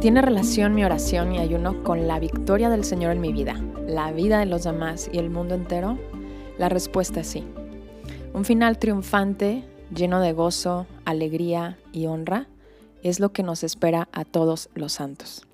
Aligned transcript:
¿Tiene 0.00 0.22
relación 0.22 0.74
mi 0.74 0.82
oración 0.82 1.34
y 1.34 1.40
ayuno 1.40 1.84
con 1.84 2.08
la 2.08 2.18
victoria 2.18 2.70
del 2.70 2.84
Señor 2.84 3.12
en 3.12 3.20
mi 3.20 3.34
vida, 3.34 3.62
la 3.86 4.12
vida 4.12 4.38
de 4.38 4.46
los 4.46 4.64
demás 4.64 5.10
y 5.12 5.18
el 5.18 5.28
mundo 5.28 5.54
entero? 5.54 5.98
La 6.56 6.70
respuesta 6.70 7.20
es 7.20 7.26
sí. 7.26 7.44
Un 8.32 8.46
final 8.46 8.78
triunfante, 8.78 9.62
lleno 9.94 10.20
de 10.20 10.32
gozo, 10.32 10.86
alegría 11.04 11.78
y 11.92 12.06
honra, 12.06 12.48
es 13.02 13.20
lo 13.20 13.34
que 13.34 13.42
nos 13.42 13.62
espera 13.62 14.08
a 14.12 14.24
todos 14.24 14.70
los 14.72 14.94
santos. 14.94 15.46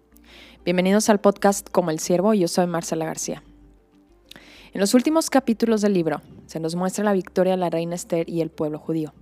Bienvenidos 0.65 1.09
al 1.11 1.19
podcast 1.19 1.69
Como 1.69 1.91
el 1.91 1.99
Siervo, 1.99 2.33
yo 2.33 2.47
soy 2.47 2.69
Marcela 2.69 3.05
García. 3.05 3.43
En 4.73 4.81
los 4.81 4.95
últimos 4.95 5.29
capítulos 5.29 5.81
del 5.81 5.95
libro 5.95 6.23
se 6.47 6.61
nos 6.61 6.77
muestra 6.77 7.03
la 7.03 7.15
victoria 7.15 7.55
de 7.55 7.59
la 7.59 7.71
reina 7.71 7.97
Esther 7.97 8.31
y 8.31 8.43
el 8.43 8.51
pueblo 8.51 8.79
judío. 8.79 9.13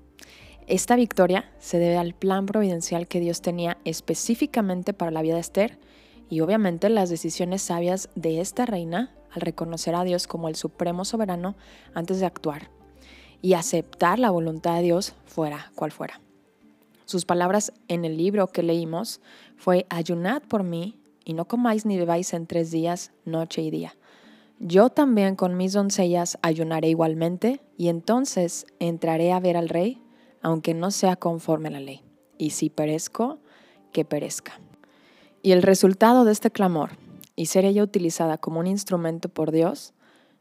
Esta 0.66 0.96
victoria 0.96 1.50
se 1.59 1.78
debe 1.78 1.98
al 1.98 2.14
plan 2.14 2.46
providencial 2.46 3.06
que 3.06 3.20
Dios 3.20 3.42
tenía 3.42 3.77
específicamente 3.84 4.95
para 4.95 5.10
la 5.10 5.20
vida 5.20 5.34
de 5.34 5.41
Esther 5.41 5.78
y 6.30 6.41
obviamente 6.41 6.88
las 6.88 7.10
decisiones 7.10 7.60
sabias 7.60 8.09
de 8.14 8.41
esta 8.41 8.64
reina 8.64 9.14
al 9.30 9.42
reconocer 9.42 9.95
a 9.95 10.05
Dios 10.05 10.27
como 10.27 10.48
el 10.48 10.56
supremo 10.56 11.05
soberano 11.05 11.55
antes 11.92 12.19
de 12.19 12.27
actuar 12.27 12.70
y 13.42 13.52
aceptar 13.52 14.19
la 14.19 14.30
voluntad 14.30 14.77
de 14.77 14.82
Dios 14.84 15.14
fuera 15.27 15.70
cual 15.74 15.92
fuera. 15.92 16.22
Sus 17.05 17.27
palabras 17.27 17.74
en 17.88 18.06
el 18.06 18.16
libro 18.16 18.46
que 18.46 18.62
leímos 18.62 19.20
fue, 19.56 19.84
ayunad 19.91 20.42
por 20.42 20.62
mí 20.62 20.98
y 21.27 21.34
no 21.34 21.46
comáis 21.46 21.84
ni 21.84 21.98
bebáis 21.98 22.33
en 22.33 22.46
tres 22.46 22.70
días, 22.70 23.12
noche 23.27 23.61
y 23.61 23.70
día. 23.70 23.94
Yo 24.61 24.89
también 24.89 25.36
con 25.36 25.58
mis 25.58 25.74
doncellas 25.74 26.39
ayunaré 26.41 26.89
igualmente 26.89 27.61
y 27.77 27.89
entonces 27.89 28.64
entraré 28.78 29.33
a 29.33 29.41
ver 29.41 29.58
al 29.58 29.69
rey 29.69 30.00
aunque 30.45 30.75
no 30.75 30.92
sea 30.92 31.17
conforme 31.17 31.69
a 31.69 31.73
la 31.73 31.81
ley. 31.81 32.03
Y 32.39 32.50
si 32.50 32.70
perezco, 32.70 33.41
que 33.92 34.05
perezca. 34.05 34.61
Y 35.42 35.53
el 35.53 35.62
resultado 35.62 36.25
de 36.25 36.33
este 36.33 36.51
clamor, 36.51 36.91
y 37.34 37.47
ser 37.47 37.64
ella 37.64 37.83
utilizada 37.83 38.39
como 38.39 38.61
un 38.61 38.67
instrumento 38.67 39.28
por 39.28 39.51
Dios, 39.51 39.95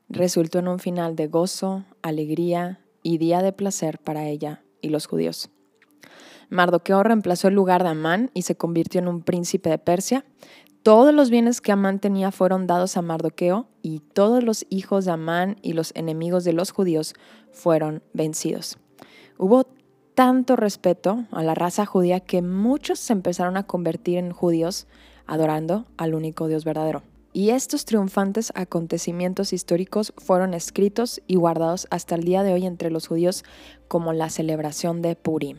resultó 0.10 0.60
en 0.60 0.68
un 0.68 0.80
final 0.80 1.16
de 1.16 1.28
gozo, 1.28 1.86
alegría 2.02 2.82
y 3.02 3.18
día 3.18 3.42
de 3.42 3.54
placer 3.54 3.98
para 3.98 4.28
ella 4.28 4.62
y 4.82 4.90
los 4.90 5.08
judíos. 5.08 5.50
Mardoqueo 6.50 7.02
reemplazó 7.02 7.48
el 7.48 7.56
lugar 7.56 7.84
de 7.84 7.90
Amán 7.90 8.30
y 8.34 8.44
se 8.44 8.56
convirtió 8.56 9.00
en 9.00 9.08
un 9.08 9.22
príncipe 9.24 9.70
de 9.70 9.78
Persia. 9.78 10.26
Todos 10.84 11.14
los 11.14 11.30
bienes 11.30 11.62
que 11.62 11.72
Amán 11.72 12.00
tenía 12.00 12.32
fueron 12.32 12.68
dados 12.68 12.98
a 12.98 13.02
Mardoqueo 13.02 13.70
y 13.82 14.00
todos 14.00 14.44
los 14.44 14.66
hijos 14.70 15.06
de 15.06 15.12
Amán 15.12 15.56
y 15.62 15.74
los 15.74 15.94
enemigos 15.96 16.44
de 16.44 16.54
los 16.54 16.72
judíos 16.72 17.16
fueron 17.52 18.04
vencidos. 18.14 18.78
Hubo 19.38 19.66
tanto 20.16 20.56
respeto 20.56 21.26
a 21.32 21.44
la 21.44 21.56
raza 21.56 21.86
judía 21.86 22.20
que 22.20 22.42
muchos 22.42 23.00
se 23.00 23.14
empezaron 23.14 23.58
a 23.58 23.64
convertir 23.64 24.18
en 24.18 24.32
judíos 24.32 24.88
adorando 25.26 25.86
al 25.98 26.14
único 26.14 26.48
Dios 26.48 26.66
verdadero. 26.66 27.02
Y 27.36 27.50
estos 27.50 27.86
triunfantes 27.86 28.52
acontecimientos 28.54 29.54
históricos 29.54 30.14
fueron 30.18 30.54
escritos 30.54 31.22
y 31.26 31.36
guardados 31.36 31.88
hasta 31.90 32.14
el 32.14 32.24
día 32.24 32.44
de 32.44 32.54
hoy 32.54 32.68
entre 32.68 32.92
los 32.92 33.08
judíos 33.08 33.44
como 33.88 34.14
la 34.14 34.30
celebración 34.30 35.02
de 35.02 35.16
Purim. 35.16 35.58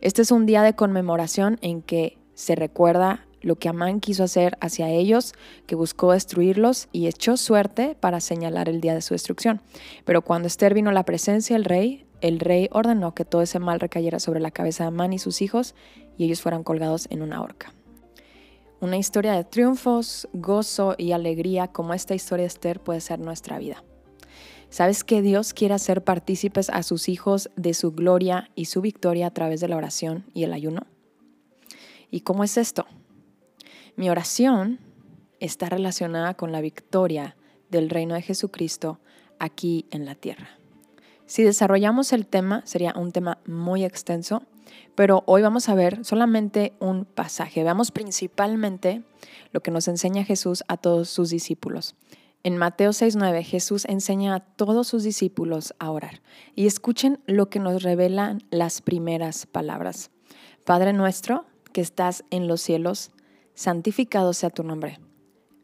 Este 0.00 0.22
es 0.22 0.32
un 0.32 0.46
día 0.46 0.62
de 0.62 0.74
conmemoración 0.74 1.58
en 1.62 1.80
que 1.80 2.18
se 2.34 2.56
recuerda 2.56 3.24
lo 3.40 3.56
que 3.56 3.68
Amán 3.68 4.00
quiso 4.00 4.24
hacer 4.24 4.58
hacia 4.60 4.88
ellos, 4.88 5.34
que 5.66 5.76
buscó 5.76 6.12
destruirlos 6.12 6.88
y 6.92 7.06
echó 7.06 7.36
suerte 7.36 7.96
para 8.00 8.20
señalar 8.20 8.68
el 8.68 8.80
día 8.80 8.94
de 8.94 9.02
su 9.02 9.14
destrucción. 9.14 9.60
Pero 10.04 10.22
cuando 10.22 10.48
Esther 10.48 10.74
vino 10.74 10.90
la 10.90 11.04
presencia 11.04 11.54
del 11.54 11.64
rey, 11.64 12.04
el 12.24 12.40
rey 12.40 12.70
ordenó 12.72 13.14
que 13.14 13.26
todo 13.26 13.42
ese 13.42 13.58
mal 13.58 13.80
recayera 13.80 14.18
sobre 14.18 14.40
la 14.40 14.50
cabeza 14.50 14.84
de 14.84 14.88
Amán 14.88 15.12
y 15.12 15.18
sus 15.18 15.42
hijos 15.42 15.74
y 16.16 16.24
ellos 16.24 16.40
fueran 16.40 16.64
colgados 16.64 17.06
en 17.10 17.20
una 17.20 17.42
horca. 17.42 17.74
Una 18.80 18.96
historia 18.96 19.34
de 19.34 19.44
triunfos, 19.44 20.26
gozo 20.32 20.94
y 20.96 21.12
alegría 21.12 21.68
como 21.68 21.92
esta 21.92 22.14
historia 22.14 22.44
de 22.44 22.46
Esther 22.46 22.80
puede 22.80 23.02
ser 23.02 23.20
nuestra 23.20 23.58
vida. 23.58 23.84
¿Sabes 24.70 25.04
que 25.04 25.20
Dios 25.20 25.52
quiere 25.52 25.74
hacer 25.74 26.02
partícipes 26.02 26.70
a 26.70 26.82
sus 26.82 27.10
hijos 27.10 27.50
de 27.56 27.74
su 27.74 27.92
gloria 27.92 28.50
y 28.54 28.64
su 28.64 28.80
victoria 28.80 29.26
a 29.26 29.34
través 29.34 29.60
de 29.60 29.68
la 29.68 29.76
oración 29.76 30.24
y 30.32 30.44
el 30.44 30.54
ayuno? 30.54 30.86
¿Y 32.10 32.22
cómo 32.22 32.42
es 32.42 32.56
esto? 32.56 32.86
Mi 33.96 34.08
oración 34.08 34.80
está 35.40 35.68
relacionada 35.68 36.32
con 36.32 36.52
la 36.52 36.62
victoria 36.62 37.36
del 37.68 37.90
reino 37.90 38.14
de 38.14 38.22
Jesucristo 38.22 38.98
aquí 39.38 39.84
en 39.90 40.06
la 40.06 40.14
tierra. 40.14 40.63
Si 41.26 41.42
desarrollamos 41.42 42.12
el 42.12 42.26
tema, 42.26 42.62
sería 42.66 42.92
un 42.96 43.10
tema 43.10 43.38
muy 43.46 43.84
extenso, 43.84 44.42
pero 44.94 45.22
hoy 45.26 45.40
vamos 45.40 45.68
a 45.68 45.74
ver 45.74 46.04
solamente 46.04 46.74
un 46.80 47.06
pasaje. 47.06 47.62
Veamos 47.62 47.90
principalmente 47.90 49.02
lo 49.52 49.62
que 49.62 49.70
nos 49.70 49.88
enseña 49.88 50.24
Jesús 50.24 50.64
a 50.68 50.76
todos 50.76 51.08
sus 51.08 51.30
discípulos. 51.30 51.96
En 52.42 52.58
Mateo 52.58 52.92
6:9 52.92 53.42
Jesús 53.42 53.86
enseña 53.86 54.34
a 54.34 54.40
todos 54.40 54.86
sus 54.86 55.02
discípulos 55.02 55.74
a 55.78 55.90
orar. 55.90 56.20
Y 56.54 56.66
escuchen 56.66 57.18
lo 57.26 57.48
que 57.48 57.58
nos 57.58 57.82
revelan 57.82 58.42
las 58.50 58.82
primeras 58.82 59.46
palabras. 59.46 60.10
Padre 60.64 60.92
nuestro 60.92 61.46
que 61.72 61.80
estás 61.80 62.22
en 62.30 62.48
los 62.48 62.60
cielos, 62.60 63.12
santificado 63.54 64.34
sea 64.34 64.50
tu 64.50 64.62
nombre. 64.62 65.00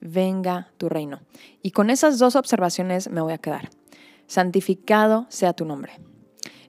Venga 0.00 0.72
tu 0.78 0.88
reino. 0.88 1.20
Y 1.62 1.72
con 1.72 1.90
esas 1.90 2.18
dos 2.18 2.34
observaciones 2.34 3.10
me 3.10 3.20
voy 3.20 3.34
a 3.34 3.38
quedar 3.38 3.68
santificado 4.30 5.26
sea 5.28 5.54
tu 5.54 5.64
nombre. 5.64 5.98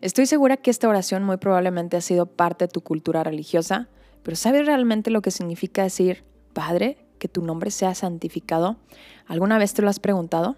Estoy 0.02 0.26
segura 0.26 0.58
que 0.58 0.72
esta 0.72 0.90
oración 0.90 1.24
muy 1.24 1.38
probablemente 1.38 1.96
ha 1.96 2.02
sido 2.02 2.26
parte 2.26 2.66
de 2.66 2.70
tu 2.70 2.82
cultura 2.82 3.24
religiosa, 3.24 3.88
pero 4.24 4.36
¿sabes 4.36 4.66
realmente 4.66 5.12
lo 5.12 5.22
que 5.22 5.30
significa 5.30 5.84
decir, 5.84 6.24
Padre, 6.54 7.06
que 7.20 7.28
tu 7.28 7.44
nombre 7.44 7.70
sea 7.70 7.94
santificado? 7.94 8.78
¿Alguna 9.28 9.60
vez 9.60 9.76
te 9.76 9.84
lo 9.84 9.90
has 9.90 10.00
preguntado? 10.00 10.58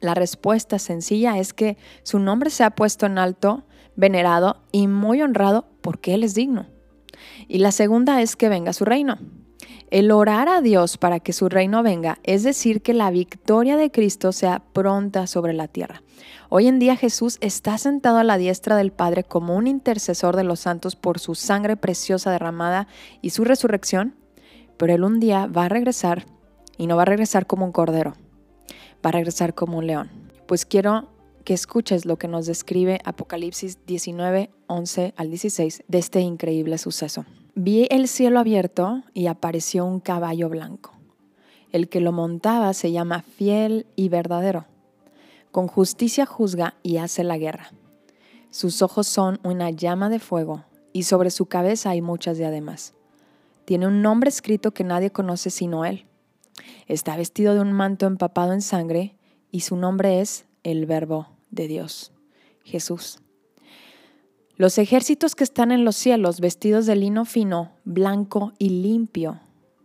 La 0.00 0.14
respuesta 0.14 0.80
sencilla 0.80 1.38
es 1.38 1.52
que 1.52 1.76
su 2.02 2.18
nombre 2.18 2.50
se 2.50 2.64
ha 2.64 2.70
puesto 2.70 3.06
en 3.06 3.16
alto, 3.16 3.62
venerado 3.94 4.64
y 4.72 4.88
muy 4.88 5.22
honrado 5.22 5.68
porque 5.80 6.14
Él 6.14 6.24
es 6.24 6.34
digno. 6.34 6.66
Y 7.46 7.58
la 7.58 7.70
segunda 7.70 8.20
es 8.20 8.34
que 8.34 8.48
venga 8.48 8.72
su 8.72 8.84
reino. 8.84 9.16
El 9.90 10.12
orar 10.12 10.48
a 10.48 10.60
Dios 10.60 10.98
para 10.98 11.18
que 11.18 11.32
su 11.32 11.48
reino 11.48 11.82
venga 11.82 12.20
es 12.22 12.44
decir 12.44 12.80
que 12.80 12.94
la 12.94 13.10
victoria 13.10 13.76
de 13.76 13.90
Cristo 13.90 14.30
sea 14.30 14.62
pronta 14.72 15.26
sobre 15.26 15.52
la 15.52 15.66
tierra. 15.66 16.04
Hoy 16.48 16.68
en 16.68 16.78
día 16.78 16.94
Jesús 16.94 17.38
está 17.40 17.76
sentado 17.76 18.18
a 18.18 18.24
la 18.24 18.38
diestra 18.38 18.76
del 18.76 18.92
Padre 18.92 19.24
como 19.24 19.56
un 19.56 19.66
intercesor 19.66 20.36
de 20.36 20.44
los 20.44 20.60
santos 20.60 20.94
por 20.94 21.18
su 21.18 21.34
sangre 21.34 21.76
preciosa 21.76 22.30
derramada 22.30 22.86
y 23.20 23.30
su 23.30 23.42
resurrección, 23.42 24.14
pero 24.76 24.94
Él 24.94 25.02
un 25.02 25.18
día 25.18 25.48
va 25.48 25.64
a 25.64 25.68
regresar 25.68 26.24
y 26.78 26.86
no 26.86 26.94
va 26.94 27.02
a 27.02 27.06
regresar 27.06 27.48
como 27.48 27.64
un 27.64 27.72
cordero, 27.72 28.14
va 29.04 29.08
a 29.08 29.12
regresar 29.12 29.56
como 29.56 29.78
un 29.78 29.88
león. 29.88 30.08
Pues 30.46 30.66
quiero 30.66 31.08
que 31.44 31.52
escuches 31.52 32.04
lo 32.04 32.16
que 32.16 32.28
nos 32.28 32.46
describe 32.46 33.00
Apocalipsis 33.04 33.84
19, 33.86 34.50
11 34.68 35.14
al 35.16 35.30
16 35.30 35.82
de 35.88 35.98
este 35.98 36.20
increíble 36.20 36.78
suceso. 36.78 37.24
Vi 37.62 37.86
el 37.90 38.08
cielo 38.08 38.40
abierto 38.40 39.02
y 39.12 39.26
apareció 39.26 39.84
un 39.84 40.00
caballo 40.00 40.48
blanco. 40.48 40.94
El 41.72 41.90
que 41.90 42.00
lo 42.00 42.10
montaba 42.10 42.72
se 42.72 42.90
llama 42.90 43.20
fiel 43.20 43.84
y 43.96 44.08
verdadero. 44.08 44.64
Con 45.50 45.66
justicia 45.66 46.24
juzga 46.24 46.76
y 46.82 46.96
hace 46.96 47.22
la 47.22 47.36
guerra. 47.36 47.70
Sus 48.50 48.80
ojos 48.80 49.08
son 49.08 49.40
una 49.42 49.68
llama 49.68 50.08
de 50.08 50.20
fuego 50.20 50.64
y 50.94 51.02
sobre 51.02 51.28
su 51.28 51.44
cabeza 51.44 51.90
hay 51.90 52.00
muchas 52.00 52.38
diademas. 52.38 52.94
Tiene 53.66 53.86
un 53.86 54.00
nombre 54.00 54.30
escrito 54.30 54.70
que 54.70 54.82
nadie 54.82 55.10
conoce 55.10 55.50
sino 55.50 55.84
él. 55.84 56.06
Está 56.86 57.14
vestido 57.14 57.52
de 57.52 57.60
un 57.60 57.72
manto 57.72 58.06
empapado 58.06 58.54
en 58.54 58.62
sangre 58.62 59.18
y 59.50 59.60
su 59.60 59.76
nombre 59.76 60.22
es 60.22 60.46
el 60.62 60.86
Verbo 60.86 61.28
de 61.50 61.68
Dios, 61.68 62.10
Jesús. 62.64 63.18
Los 64.60 64.76
ejércitos 64.76 65.34
que 65.34 65.42
están 65.42 65.72
en 65.72 65.86
los 65.86 65.96
cielos 65.96 66.38
vestidos 66.38 66.84
de 66.84 66.94
lino 66.94 67.24
fino, 67.24 67.70
blanco 67.84 68.52
y 68.58 68.68
limpio, 68.68 69.40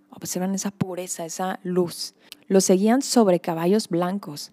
observan 0.10 0.54
esa 0.54 0.70
pureza, 0.72 1.24
esa 1.24 1.62
luz. 1.64 2.14
Los 2.50 2.66
seguían 2.66 3.02
sobre 3.02 3.40
caballos 3.40 3.88
blancos. 3.88 4.52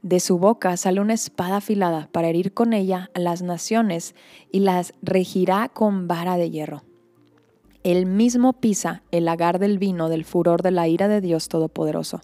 De 0.00 0.18
su 0.18 0.38
boca 0.38 0.78
sale 0.78 1.02
una 1.02 1.12
espada 1.12 1.58
afilada 1.58 2.08
para 2.10 2.28
herir 2.28 2.54
con 2.54 2.72
ella 2.72 3.10
a 3.12 3.18
las 3.18 3.42
naciones 3.42 4.14
y 4.50 4.60
las 4.60 4.94
regirá 5.02 5.68
con 5.68 6.08
vara 6.08 6.38
de 6.38 6.48
hierro. 6.48 6.82
Él 7.82 8.06
mismo 8.06 8.54
pisa 8.54 9.02
el 9.10 9.26
lagar 9.26 9.58
del 9.58 9.78
vino 9.78 10.08
del 10.08 10.24
furor 10.24 10.62
de 10.62 10.70
la 10.70 10.88
ira 10.88 11.06
de 11.06 11.20
Dios 11.20 11.50
Todopoderoso. 11.50 12.22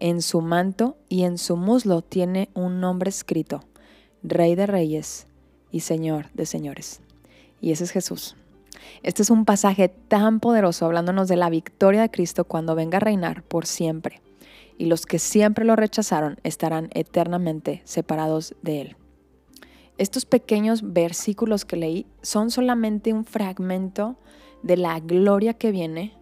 En 0.00 0.20
su 0.20 0.42
manto 0.42 0.98
y 1.08 1.22
en 1.22 1.38
su 1.38 1.56
muslo 1.56 2.02
tiene 2.02 2.50
un 2.52 2.78
nombre 2.78 3.08
escrito, 3.08 3.64
Rey 4.22 4.54
de 4.54 4.66
Reyes 4.66 5.27
y 5.70 5.80
Señor 5.80 6.30
de 6.34 6.46
señores. 6.46 7.00
Y 7.60 7.72
ese 7.72 7.84
es 7.84 7.90
Jesús. 7.90 8.36
Este 9.02 9.22
es 9.22 9.30
un 9.30 9.44
pasaje 9.44 9.88
tan 9.88 10.40
poderoso 10.40 10.86
hablándonos 10.86 11.28
de 11.28 11.36
la 11.36 11.50
victoria 11.50 12.02
de 12.02 12.10
Cristo 12.10 12.44
cuando 12.44 12.74
venga 12.74 12.98
a 12.98 13.00
reinar 13.00 13.42
por 13.42 13.66
siempre. 13.66 14.20
Y 14.76 14.86
los 14.86 15.06
que 15.06 15.18
siempre 15.18 15.64
lo 15.64 15.76
rechazaron 15.76 16.38
estarán 16.44 16.88
eternamente 16.94 17.82
separados 17.84 18.54
de 18.62 18.80
Él. 18.82 18.96
Estos 19.98 20.24
pequeños 20.24 20.92
versículos 20.92 21.64
que 21.64 21.76
leí 21.76 22.06
son 22.22 22.50
solamente 22.52 23.12
un 23.12 23.24
fragmento 23.24 24.16
de 24.62 24.76
la 24.76 25.00
gloria 25.00 25.54
que 25.54 25.72
viene 25.72 26.14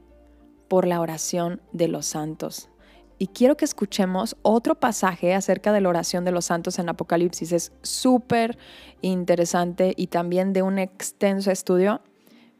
por 0.68 0.86
la 0.86 1.00
oración 1.00 1.60
de 1.72 1.88
los 1.88 2.06
santos. 2.06 2.70
Y 3.18 3.28
quiero 3.28 3.56
que 3.56 3.64
escuchemos 3.64 4.36
otro 4.42 4.74
pasaje 4.74 5.34
acerca 5.34 5.72
de 5.72 5.80
la 5.80 5.88
oración 5.88 6.24
de 6.24 6.32
los 6.32 6.46
santos 6.46 6.78
en 6.78 6.88
Apocalipsis. 6.90 7.52
Es 7.52 7.72
súper 7.82 8.58
interesante 9.00 9.94
y 9.96 10.08
también 10.08 10.52
de 10.52 10.62
un 10.62 10.78
extenso 10.78 11.50
estudio, 11.50 12.02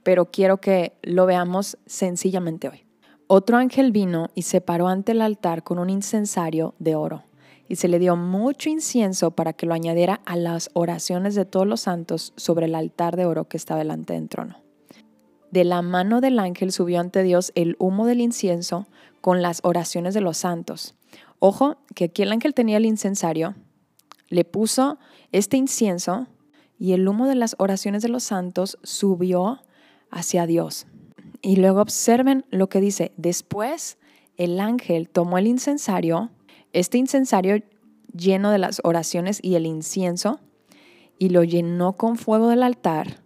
pero 0.03 0.31
quiero 0.31 0.59
que 0.59 0.95
lo 1.03 1.27
veamos 1.27 1.77
sencillamente 1.85 2.69
hoy. 2.69 2.87
Otro 3.27 3.59
ángel 3.59 3.93
vino 3.93 4.31
y 4.35 4.43
se 4.43 4.61
paró 4.61 4.89
ante 4.89 5.13
el 5.13 5.21
altar 5.21 5.63
con 5.63 5.79
un 5.79 5.91
incensario 5.91 6.75
de 6.79 6.95
oro, 6.95 7.25
y 7.69 7.77
se 7.77 7.89
le 7.89 7.99
dio 7.99 8.17
mucho 8.17 8.71
incienso 8.71 9.33
para 9.33 9.53
que 9.53 9.67
lo 9.67 9.75
añadiera 9.75 10.21
a 10.25 10.37
las 10.37 10.71
oraciones 10.75 11.35
de 11.35 11.45
todos 11.45 11.67
los 11.67 11.81
santos 11.81 12.33
sobre 12.37 12.67
el 12.67 12.77
altar 12.77 13.17
de 13.17 13.27
oro 13.27 13.49
que 13.49 13.57
está 13.57 13.77
delante 13.77 14.13
del 14.13 14.29
trono. 14.29 14.66
De 15.57 15.65
la 15.65 15.81
mano 15.81 16.21
del 16.21 16.39
ángel 16.39 16.71
subió 16.71 17.01
ante 17.01 17.23
Dios 17.23 17.51
el 17.55 17.77
humo 17.79 18.05
del 18.05 18.21
incienso 18.21 18.87
con 19.23 19.41
las 19.41 19.61
oraciones 19.63 20.13
de 20.13 20.21
los 20.21 20.37
santos. 20.37 20.95
Ojo, 21.39 21.79
que 21.95 22.05
aquí 22.05 22.21
el 22.21 22.31
ángel 22.31 22.53
tenía 22.53 22.77
el 22.77 22.85
incensario, 22.85 23.55
le 24.29 24.45
puso 24.45 24.99
este 25.33 25.57
incienso 25.57 26.27
y 26.79 26.93
el 26.93 27.09
humo 27.09 27.27
de 27.27 27.37
las 27.37 27.57
oraciones 27.59 28.03
de 28.03 28.11
los 28.11 28.23
santos 28.23 28.77
subió 28.83 29.63
hacia 30.11 30.45
Dios. 30.45 30.89
Y 31.41 31.57
luego 31.57 31.81
observen 31.81 32.45
lo 32.51 32.69
que 32.69 32.83
dice. 32.83 33.13
Después 33.17 33.97
el 34.37 34.61
ángel 34.61 35.09
tomó 35.09 35.39
el 35.39 35.47
incensario, 35.47 36.33
este 36.75 36.99
incensario 36.99 37.63
lleno 38.15 38.51
de 38.51 38.59
las 38.59 38.83
oraciones 38.85 39.39
y 39.41 39.55
el 39.55 39.65
incienso, 39.65 40.39
y 41.19 41.31
lo 41.31 41.45
llenó 41.45 41.95
con 41.95 42.19
fuego 42.19 42.49
del 42.49 42.63
altar. 42.63 43.25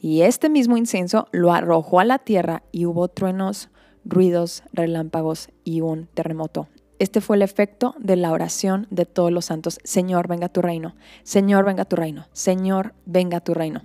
Y 0.00 0.22
este 0.22 0.48
mismo 0.48 0.76
incienso 0.76 1.28
lo 1.32 1.52
arrojó 1.52 2.00
a 2.00 2.04
la 2.04 2.18
tierra 2.18 2.62
y 2.70 2.86
hubo 2.86 3.08
truenos, 3.08 3.68
ruidos, 4.04 4.62
relámpagos 4.72 5.50
y 5.64 5.80
un 5.80 6.06
terremoto. 6.06 6.68
Este 6.98 7.20
fue 7.20 7.36
el 7.36 7.42
efecto 7.42 7.94
de 7.98 8.16
la 8.16 8.32
oración 8.32 8.86
de 8.90 9.06
todos 9.06 9.30
los 9.30 9.46
santos. 9.46 9.78
Señor, 9.84 10.26
venga 10.26 10.48
tu 10.48 10.62
reino. 10.62 10.94
Señor, 11.22 11.64
venga 11.64 11.84
tu 11.84 11.96
reino. 11.96 12.26
Señor, 12.32 12.94
venga 13.06 13.40
tu 13.40 13.54
reino. 13.54 13.82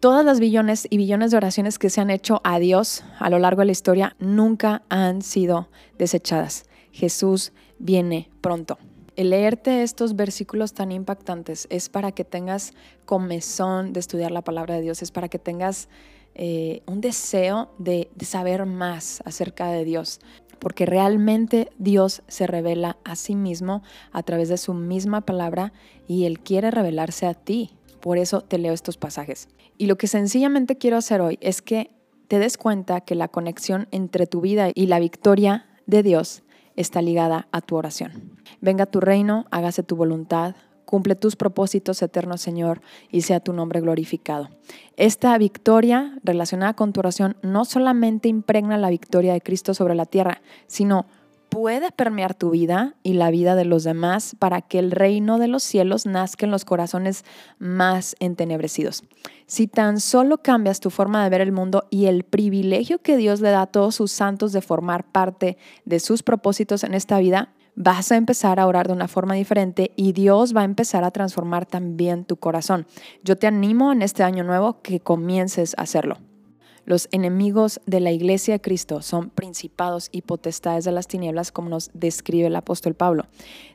Todas 0.00 0.24
las 0.24 0.40
billones 0.40 0.86
y 0.88 0.96
billones 0.96 1.30
de 1.30 1.36
oraciones 1.36 1.78
que 1.78 1.90
se 1.90 2.00
han 2.00 2.10
hecho 2.10 2.40
a 2.42 2.58
Dios 2.58 3.04
a 3.18 3.28
lo 3.28 3.38
largo 3.38 3.60
de 3.60 3.66
la 3.66 3.72
historia 3.72 4.16
nunca 4.18 4.82
han 4.88 5.22
sido 5.22 5.68
desechadas. 5.98 6.64
Jesús 6.90 7.52
viene 7.78 8.30
pronto. 8.40 8.78
El 9.16 9.30
leerte 9.30 9.82
estos 9.82 10.16
versículos 10.16 10.72
tan 10.72 10.92
impactantes 10.92 11.66
es 11.70 11.88
para 11.88 12.12
que 12.12 12.24
tengas 12.24 12.72
comezón 13.04 13.92
de 13.92 14.00
estudiar 14.00 14.30
la 14.30 14.42
palabra 14.42 14.76
de 14.76 14.82
Dios, 14.82 15.02
es 15.02 15.10
para 15.10 15.28
que 15.28 15.38
tengas 15.38 15.88
eh, 16.34 16.82
un 16.86 17.00
deseo 17.00 17.70
de, 17.78 18.10
de 18.14 18.24
saber 18.24 18.66
más 18.66 19.22
acerca 19.24 19.68
de 19.70 19.84
Dios, 19.84 20.20
porque 20.58 20.86
realmente 20.86 21.70
Dios 21.78 22.22
se 22.28 22.46
revela 22.46 22.98
a 23.04 23.16
sí 23.16 23.34
mismo 23.34 23.82
a 24.12 24.22
través 24.22 24.48
de 24.48 24.58
su 24.58 24.74
misma 24.74 25.22
palabra 25.22 25.72
y 26.06 26.24
Él 26.24 26.38
quiere 26.38 26.70
revelarse 26.70 27.26
a 27.26 27.34
ti. 27.34 27.70
Por 28.00 28.16
eso 28.16 28.42
te 28.42 28.58
leo 28.58 28.72
estos 28.72 28.96
pasajes. 28.96 29.48
Y 29.76 29.86
lo 29.86 29.96
que 29.96 30.06
sencillamente 30.06 30.76
quiero 30.76 30.96
hacer 30.96 31.20
hoy 31.20 31.38
es 31.40 31.62
que 31.62 31.90
te 32.28 32.38
des 32.38 32.56
cuenta 32.56 33.00
que 33.00 33.14
la 33.14 33.28
conexión 33.28 33.88
entre 33.90 34.26
tu 34.26 34.40
vida 34.40 34.70
y 34.74 34.86
la 34.86 35.00
victoria 35.00 35.66
de 35.86 36.02
Dios 36.02 36.42
está 36.76 37.02
ligada 37.02 37.48
a 37.50 37.60
tu 37.60 37.76
oración. 37.76 38.39
Venga 38.60 38.86
tu 38.86 39.00
reino, 39.00 39.46
hágase 39.50 39.82
tu 39.82 39.96
voluntad, 39.96 40.54
cumple 40.84 41.14
tus 41.14 41.36
propósitos 41.36 42.02
eternos, 42.02 42.40
Señor, 42.40 42.80
y 43.10 43.22
sea 43.22 43.38
tu 43.38 43.52
nombre 43.52 43.80
glorificado. 43.80 44.48
Esta 44.96 45.38
victoria 45.38 46.18
relacionada 46.24 46.74
con 46.74 46.92
tu 46.92 46.98
oración 47.00 47.36
no 47.42 47.64
solamente 47.64 48.28
impregna 48.28 48.76
la 48.76 48.90
victoria 48.90 49.32
de 49.32 49.40
Cristo 49.40 49.72
sobre 49.72 49.94
la 49.94 50.04
tierra, 50.04 50.42
sino 50.66 51.06
puede 51.48 51.90
permear 51.92 52.34
tu 52.34 52.50
vida 52.50 52.94
y 53.02 53.12
la 53.12 53.30
vida 53.30 53.54
de 53.54 53.64
los 53.64 53.84
demás 53.84 54.34
para 54.38 54.62
que 54.62 54.78
el 54.78 54.90
reino 54.90 55.38
de 55.38 55.48
los 55.48 55.62
cielos 55.62 56.06
nazca 56.06 56.46
en 56.46 56.52
los 56.52 56.64
corazones 56.64 57.24
más 57.58 58.16
entenebrecidos. 58.20 59.04
Si 59.46 59.66
tan 59.66 60.00
solo 60.00 60.38
cambias 60.38 60.80
tu 60.80 60.90
forma 60.90 61.22
de 61.22 61.30
ver 61.30 61.40
el 61.40 61.52
mundo 61.52 61.86
y 61.90 62.06
el 62.06 62.24
privilegio 62.24 63.00
que 63.00 63.16
Dios 63.16 63.40
le 63.40 63.50
da 63.50 63.62
a 63.62 63.66
todos 63.66 63.96
sus 63.96 64.12
santos 64.12 64.52
de 64.52 64.60
formar 64.60 65.04
parte 65.04 65.58
de 65.84 66.00
sus 66.00 66.22
propósitos 66.22 66.84
en 66.84 66.94
esta 66.94 67.18
vida, 67.18 67.52
vas 67.74 68.12
a 68.12 68.16
empezar 68.16 68.60
a 68.60 68.66
orar 68.66 68.86
de 68.86 68.92
una 68.92 69.08
forma 69.08 69.34
diferente 69.34 69.92
y 69.96 70.12
Dios 70.12 70.54
va 70.56 70.62
a 70.62 70.64
empezar 70.64 71.04
a 71.04 71.10
transformar 71.10 71.66
también 71.66 72.24
tu 72.24 72.36
corazón. 72.36 72.86
Yo 73.24 73.36
te 73.36 73.46
animo 73.46 73.92
en 73.92 74.02
este 74.02 74.22
año 74.22 74.44
nuevo 74.44 74.80
que 74.82 75.00
comiences 75.00 75.74
a 75.78 75.82
hacerlo. 75.82 76.18
Los 76.90 77.08
enemigos 77.12 77.80
de 77.86 78.00
la 78.00 78.10
iglesia 78.10 78.54
de 78.54 78.60
Cristo 78.60 79.00
son 79.00 79.30
principados 79.30 80.08
y 80.10 80.22
potestades 80.22 80.84
de 80.84 80.90
las 80.90 81.06
tinieblas, 81.06 81.52
como 81.52 81.68
nos 81.68 81.92
describe 81.94 82.48
el 82.48 82.56
apóstol 82.56 82.94
Pablo. 82.94 83.28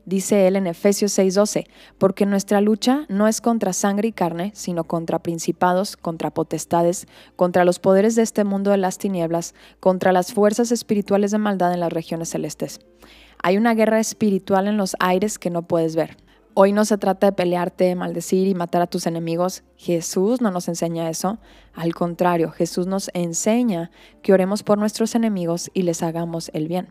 Dice 0.04 0.48
él 0.48 0.58
en 0.58 0.68
Efesios 0.68 1.18
6:12, 1.18 1.66
porque 1.98 2.26
nuestra 2.26 2.60
lucha 2.60 3.06
no 3.08 3.30
es 3.30 3.40
contra 3.40 3.72
sangre 3.72 4.10
y 4.10 4.12
carne, 4.12 4.52
sino 4.54 4.84
contra 4.84 5.20
principados, 5.20 5.96
contra 5.96 6.30
potestades, 6.30 7.08
contra 7.38 7.64
los 7.64 7.80
poderes 7.80 8.16
de 8.16 8.22
este 8.22 8.44
mundo 8.44 8.72
de 8.72 8.80
las 8.80 8.98
tinieblas, 8.98 9.56
contra 9.80 10.12
las 10.12 10.34
fuerzas 10.34 10.74
espirituales 10.74 11.32
de 11.32 11.38
maldad 11.38 11.74
en 11.74 11.80
las 11.80 11.94
regiones 11.94 12.28
celestes. 12.28 12.82
Hay 13.42 13.56
una 13.56 13.76
guerra 13.76 14.02
espiritual 14.02 14.68
en 14.68 14.76
los 14.76 14.94
aires 15.00 15.40
que 15.40 15.50
no 15.50 15.62
puedes 15.62 15.96
ver. 15.96 16.18
Hoy 16.57 16.72
no 16.72 16.86
se 16.86 16.98
trata 16.98 17.28
de 17.28 17.34
pelearte, 17.34 17.94
maldecir 17.96 18.48
y 18.48 18.56
matar 18.56 18.81
a 18.81 18.88
tus 18.88 19.07
enemigos. 19.07 19.66
Jesús 19.75 20.40
no 20.40 20.52
nos 20.52 20.69
enseña 20.69 21.10
eso. 21.10 21.38
Al 21.74 21.94
contrario, 21.94 22.50
Jesús 22.52 22.88
nos 22.88 23.12
enseña 23.13 23.92
que 24.22 24.31
oremos 24.31 24.63
por 24.63 24.78
nuestros 24.78 25.16
enemigos 25.16 25.69
y 25.74 25.81
les 25.81 26.02
hagamos 26.02 26.50
el 26.54 26.69
bien. 26.69 26.88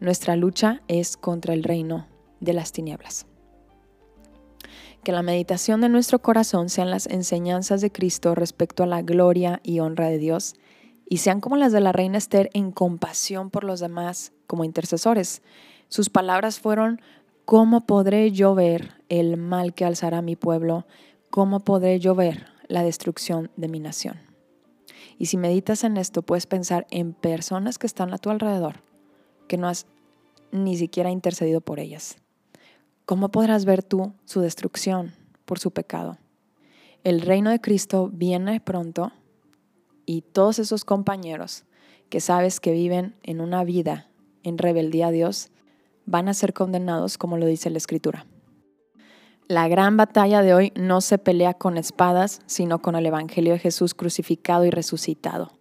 Nuestra 0.00 0.34
lucha 0.34 0.82
es 0.88 1.16
contra 1.16 1.54
el 1.54 1.62
reino 1.62 2.08
de 2.40 2.54
las 2.54 2.72
tinieblas. 2.72 3.26
Que 5.04 5.12
la 5.12 5.22
meditación 5.22 5.80
de 5.80 5.88
nuestro 5.88 6.20
corazón 6.20 6.68
sean 6.68 6.90
las 6.90 7.06
enseñanzas 7.06 7.80
de 7.80 7.92
Cristo 7.92 8.34
respecto 8.34 8.82
a 8.82 8.86
la 8.86 9.02
gloria 9.02 9.60
y 9.62 9.78
honra 9.78 10.08
de 10.08 10.18
Dios 10.18 10.56
y 11.08 11.18
sean 11.18 11.40
como 11.40 11.56
las 11.56 11.70
de 11.70 11.80
la 11.80 11.92
reina 11.92 12.18
Esther 12.18 12.50
en 12.52 12.72
compasión 12.72 13.50
por 13.50 13.62
los 13.62 13.78
demás 13.78 14.32
como 14.48 14.64
intercesores. 14.64 15.40
Sus 15.88 16.10
palabras 16.10 16.58
fueron 16.58 17.00
¿Cómo 17.48 17.86
podré 17.86 18.30
yo 18.30 18.54
ver 18.54 18.92
el 19.08 19.38
mal 19.38 19.72
que 19.72 19.86
alzará 19.86 20.20
mi 20.20 20.36
pueblo? 20.36 20.86
¿Cómo 21.30 21.60
podré 21.60 21.98
yo 21.98 22.14
ver 22.14 22.48
la 22.66 22.82
destrucción 22.82 23.50
de 23.56 23.68
mi 23.68 23.80
nación? 23.80 24.18
Y 25.16 25.24
si 25.26 25.38
meditas 25.38 25.82
en 25.82 25.96
esto, 25.96 26.20
puedes 26.20 26.44
pensar 26.44 26.86
en 26.90 27.14
personas 27.14 27.78
que 27.78 27.86
están 27.86 28.12
a 28.12 28.18
tu 28.18 28.28
alrededor, 28.28 28.82
que 29.46 29.56
no 29.56 29.66
has 29.66 29.86
ni 30.52 30.76
siquiera 30.76 31.10
intercedido 31.10 31.62
por 31.62 31.80
ellas. 31.80 32.18
¿Cómo 33.06 33.30
podrás 33.30 33.64
ver 33.64 33.82
tú 33.82 34.12
su 34.26 34.42
destrucción 34.42 35.14
por 35.46 35.58
su 35.58 35.70
pecado? 35.70 36.18
El 37.02 37.22
reino 37.22 37.48
de 37.48 37.62
Cristo 37.62 38.10
viene 38.12 38.60
pronto 38.60 39.10
y 40.04 40.20
todos 40.20 40.58
esos 40.58 40.84
compañeros 40.84 41.64
que 42.10 42.20
sabes 42.20 42.60
que 42.60 42.72
viven 42.72 43.16
en 43.22 43.40
una 43.40 43.64
vida 43.64 44.10
en 44.42 44.58
rebeldía 44.58 45.06
a 45.06 45.12
Dios, 45.12 45.50
van 46.08 46.28
a 46.28 46.34
ser 46.34 46.54
condenados 46.54 47.18
como 47.18 47.36
lo 47.36 47.46
dice 47.46 47.70
la 47.70 47.78
Escritura. 47.78 48.26
La 49.46 49.68
gran 49.68 49.96
batalla 49.96 50.42
de 50.42 50.54
hoy 50.54 50.72
no 50.74 51.00
se 51.00 51.18
pelea 51.18 51.54
con 51.54 51.78
espadas, 51.78 52.40
sino 52.46 52.80
con 52.80 52.96
el 52.96 53.06
Evangelio 53.06 53.52
de 53.52 53.58
Jesús 53.58 53.94
crucificado 53.94 54.64
y 54.64 54.70
resucitado. 54.70 55.52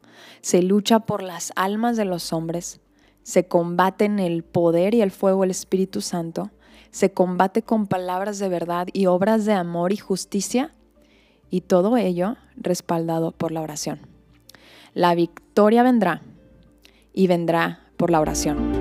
Se 0.42 0.62
lucha 0.62 1.02
por 1.02 1.22
las 1.24 1.52
almas 1.56 1.96
de 1.96 2.06
los 2.06 2.34
hombres, 2.34 2.80
se 3.24 3.48
combate 3.48 4.06
en 4.06 4.20
el 4.20 4.44
poder 4.44 4.94
y 4.94 5.02
el 5.02 5.12
fuego 5.12 5.42
del 5.42 5.52
Espíritu 5.52 6.02
Santo, 6.02 6.52
se 6.92 7.12
combate 7.12 7.62
con 7.62 7.88
palabras 7.88 8.40
de 8.40 8.50
verdad 8.50 8.88
y 8.94 9.06
obras 9.06 9.46
de 9.46 9.54
amor 9.54 9.92
y 9.92 9.98
justicia, 9.98 10.72
y 11.50 11.62
todo 11.62 11.98
ello 11.98 12.36
respaldado 12.56 13.32
por 13.32 13.52
la 13.52 13.62
oración. 13.62 14.00
La 14.94 15.14
victoria 15.14 15.84
vendrá 15.84 16.22
y 17.14 17.28
vendrá 17.28 17.82
por 17.98 18.10
la 18.10 18.20
oración. 18.20 18.77